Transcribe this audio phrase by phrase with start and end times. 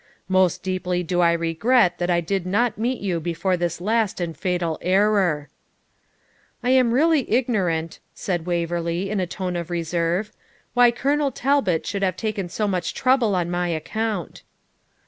[0.29, 4.35] Most deeply do I regret that I did not meet you before this last and
[4.35, 5.47] fatal error.'
[6.63, 10.31] 'I am really ignorant,' said Waverley, in a tone of reserve,
[10.73, 14.41] 'why Colonel Talbot should have taken so much trouble on my account.'